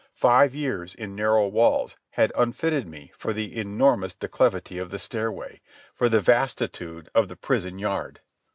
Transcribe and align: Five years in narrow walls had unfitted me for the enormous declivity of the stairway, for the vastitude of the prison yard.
Five 0.15 0.55
years 0.55 0.95
in 0.95 1.13
narrow 1.13 1.47
walls 1.47 1.95
had 2.13 2.31
unfitted 2.35 2.87
me 2.89 3.11
for 3.19 3.33
the 3.33 3.55
enormous 3.55 4.15
declivity 4.15 4.79
of 4.79 4.89
the 4.89 4.97
stairway, 4.97 5.61
for 5.93 6.09
the 6.09 6.19
vastitude 6.19 7.07
of 7.13 7.27
the 7.27 7.35
prison 7.35 7.77
yard. 7.77 8.19